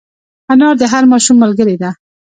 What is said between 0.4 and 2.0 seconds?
انا د هر ماشوم ملګرې ده